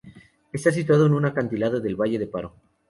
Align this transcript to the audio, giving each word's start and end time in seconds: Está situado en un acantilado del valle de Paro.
Está 0.51 0.71
situado 0.71 1.05
en 1.05 1.13
un 1.13 1.25
acantilado 1.27 1.79
del 1.79 1.95
valle 1.95 2.17
de 2.17 2.25
Paro. 2.25 2.55